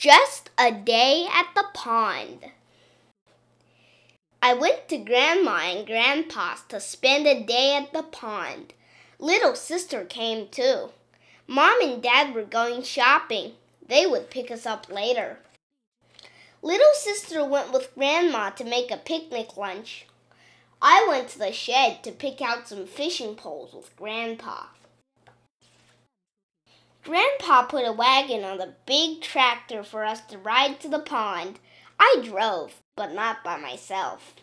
Just 0.00 0.48
a 0.56 0.72
day 0.72 1.26
at 1.30 1.48
the 1.54 1.66
pond. 1.74 2.46
I 4.40 4.54
went 4.54 4.88
to 4.88 4.96
Grandma 4.96 5.58
and 5.58 5.86
Grandpa's 5.86 6.62
to 6.70 6.80
spend 6.80 7.26
a 7.26 7.42
day 7.42 7.76
at 7.76 7.92
the 7.92 8.04
pond. 8.04 8.72
Little 9.18 9.54
sister 9.54 10.06
came 10.06 10.48
too. 10.48 10.92
Mom 11.46 11.82
and 11.82 12.02
Dad 12.02 12.34
were 12.34 12.44
going 12.44 12.82
shopping. 12.82 13.52
They 13.86 14.06
would 14.06 14.30
pick 14.30 14.50
us 14.50 14.64
up 14.64 14.90
later. 14.90 15.40
Little 16.62 16.94
sister 16.94 17.44
went 17.44 17.70
with 17.70 17.94
Grandma 17.94 18.48
to 18.52 18.64
make 18.64 18.90
a 18.90 18.96
picnic 18.96 19.58
lunch. 19.58 20.06
I 20.80 21.04
went 21.10 21.28
to 21.28 21.38
the 21.38 21.52
shed 21.52 22.02
to 22.04 22.10
pick 22.10 22.40
out 22.40 22.68
some 22.68 22.86
fishing 22.86 23.34
poles 23.34 23.74
with 23.74 23.94
Grandpa. 23.96 24.62
Grandpa 27.04 27.62
put 27.62 27.86
a 27.86 27.92
wagon 27.92 28.44
on 28.44 28.58
the 28.58 28.74
big 28.84 29.22
tractor 29.22 29.82
for 29.82 30.04
us 30.04 30.20
to 30.22 30.38
ride 30.38 30.80
to 30.80 30.88
the 30.88 30.98
pond. 30.98 31.58
I 31.98 32.22
drove, 32.22 32.74
but 32.96 33.14
not 33.14 33.42
by 33.42 33.56
myself. 33.56 34.34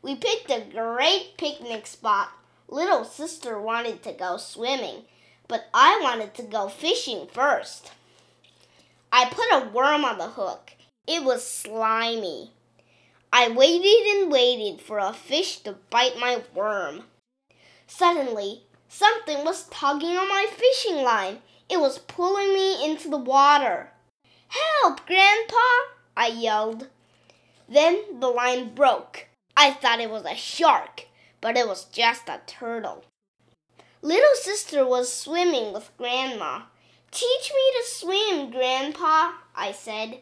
We 0.00 0.14
picked 0.14 0.50
a 0.50 0.64
great 0.72 1.36
picnic 1.36 1.86
spot. 1.86 2.30
Little 2.68 3.04
sister 3.04 3.60
wanted 3.60 4.02
to 4.04 4.12
go 4.12 4.36
swimming, 4.36 5.04
but 5.48 5.68
I 5.74 5.98
wanted 6.02 6.34
to 6.34 6.42
go 6.42 6.68
fishing 6.68 7.26
first. 7.26 7.90
I 9.10 9.24
put 9.26 9.46
a 9.50 9.68
worm 9.70 10.04
on 10.04 10.18
the 10.18 10.28
hook. 10.28 10.72
It 11.06 11.24
was 11.24 11.44
slimy. 11.44 12.52
I 13.32 13.48
waited 13.48 14.06
and 14.16 14.30
waited 14.30 14.80
for 14.80 14.98
a 14.98 15.12
fish 15.12 15.58
to 15.60 15.76
bite 15.90 16.18
my 16.18 16.42
worm. 16.54 17.04
Suddenly, 17.86 18.62
something 18.88 19.44
was 19.44 19.64
tugging 19.64 20.16
on 20.16 20.28
my 20.28 20.46
fishing 20.50 21.02
line. 21.02 21.38
It 21.70 21.80
was 21.80 21.98
pulling 21.98 22.54
me 22.54 22.84
into 22.84 23.08
the 23.08 23.18
water. 23.18 23.90
Help, 24.48 25.06
Grandpa! 25.06 25.66
I 26.16 26.28
yelled. 26.28 26.88
Then 27.68 28.20
the 28.20 28.28
line 28.28 28.74
broke. 28.74 29.26
I 29.56 29.72
thought 29.72 30.00
it 30.00 30.10
was 30.10 30.24
a 30.24 30.34
shark, 30.34 31.06
but 31.40 31.56
it 31.56 31.68
was 31.68 31.84
just 31.84 32.28
a 32.28 32.40
turtle. 32.46 33.04
Little 34.00 34.34
sister 34.34 34.86
was 34.86 35.12
swimming 35.12 35.72
with 35.72 35.90
Grandma. 35.98 36.62
Teach 37.10 37.52
me 37.52 37.72
to 37.72 37.84
swim, 37.86 38.50
Grandpa, 38.50 39.32
I 39.54 39.72
said. 39.72 40.20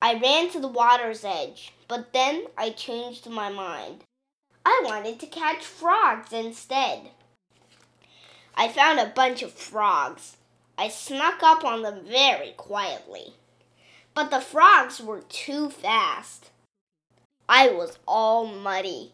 I 0.00 0.14
ran 0.14 0.50
to 0.50 0.60
the 0.60 0.68
water's 0.68 1.24
edge, 1.24 1.72
but 1.88 2.12
then 2.12 2.46
I 2.56 2.70
changed 2.70 3.28
my 3.28 3.50
mind. 3.50 4.04
I 4.64 4.82
wanted 4.84 5.18
to 5.20 5.26
catch 5.26 5.64
frogs 5.64 6.32
instead. 6.32 7.10
I 8.54 8.68
found 8.68 9.00
a 9.00 9.12
bunch 9.14 9.42
of 9.42 9.52
frogs. 9.52 10.36
I 10.76 10.88
snuck 10.88 11.42
up 11.42 11.64
on 11.64 11.82
them 11.82 12.00
very 12.04 12.52
quietly. 12.56 13.34
But 14.14 14.30
the 14.30 14.40
frogs 14.40 15.00
were 15.00 15.22
too 15.22 15.70
fast. 15.70 16.50
I 17.48 17.68
was 17.68 17.98
all 18.06 18.46
muddy. 18.46 19.12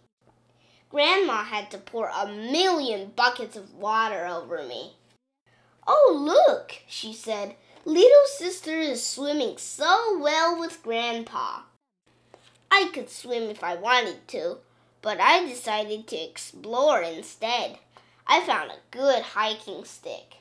Grandma 0.90 1.44
had 1.44 1.70
to 1.70 1.78
pour 1.78 2.08
a 2.08 2.26
million 2.26 3.12
buckets 3.14 3.56
of 3.56 3.74
water 3.74 4.26
over 4.26 4.62
me. 4.62 4.94
Oh, 5.86 6.16
look, 6.16 6.82
she 6.86 7.12
said. 7.12 7.56
Little 7.84 8.26
sister 8.26 8.76
is 8.76 9.04
swimming 9.04 9.56
so 9.56 10.18
well 10.20 10.58
with 10.58 10.82
Grandpa. 10.82 11.62
I 12.70 12.90
could 12.92 13.08
swim 13.08 13.44
if 13.44 13.64
I 13.64 13.74
wanted 13.74 14.28
to, 14.28 14.58
but 15.02 15.18
I 15.20 15.46
decided 15.46 16.06
to 16.08 16.16
explore 16.16 17.02
instead. 17.02 17.78
I 18.26 18.40
found 18.42 18.70
a 18.70 18.78
good 18.90 19.22
hiking 19.22 19.84
stick. 19.84 20.36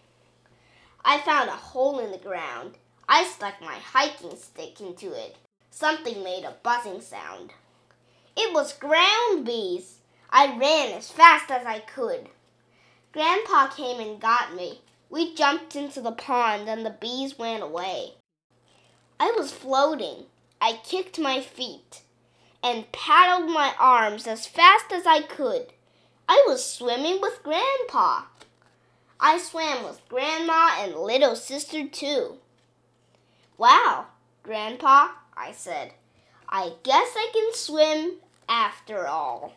I 1.10 1.18
found 1.18 1.50
a 1.50 1.54
hole 1.54 1.98
in 1.98 2.12
the 2.12 2.20
ground. 2.20 2.78
I 3.08 3.24
stuck 3.24 3.60
my 3.62 3.80
hiking 3.80 4.36
stick 4.36 4.80
into 4.80 5.12
it. 5.12 5.38
Something 5.72 6.24
made 6.24 6.44
a 6.44 6.58
buzzing 6.62 7.02
sound. 7.02 7.52
It 8.38 8.54
was 8.54 8.74
ground 8.74 9.44
bees. 9.44 10.02
I 10.30 10.56
ran 10.56 10.95
as 10.95 11.10
fast 11.10 11.50
as 11.50 11.66
I 11.66 11.80
could. 11.80 12.30
Grandpa 13.11 13.70
came 13.70 14.00
and 14.00 14.22
got 14.22 14.54
me. 14.54 14.82
We 15.10 15.33
jumped 15.33 15.76
into 15.76 16.00
the 16.00 16.11
pond 16.11 16.70
and 16.70 16.86
the 16.86 16.92
bees 16.92 17.39
went 17.39 17.64
away. 17.64 18.14
I 19.20 19.32
was 19.36 19.52
floating. 19.52 20.26
I 20.62 20.80
kicked 20.83 21.17
my 21.17 21.42
feet 21.42 22.04
and 22.62 22.92
paddled 22.92 23.50
my 23.50 23.73
arms 23.80 24.28
as 24.28 24.45
fast 24.45 24.92
as 24.92 25.08
I 25.08 25.23
could. 25.23 25.73
I 26.28 26.45
was 26.48 26.64
swimming 26.64 27.20
with 27.20 27.42
Grandpa. 27.42 28.26
I 29.22 29.38
swam 29.38 29.84
with 29.84 30.08
Grandma 30.08 30.76
and 30.80 30.96
little 30.96 31.36
sister 31.36 31.88
too. 31.88 32.38
Wow, 33.58 34.06
Grandpa, 34.44 35.10
I 35.36 35.52
said. 35.52 35.94
I 36.48 36.72
guess 36.84 37.14
I 37.16 37.30
can 37.34 37.54
swim 37.54 38.14
after 38.48 39.08
all. 39.08 39.54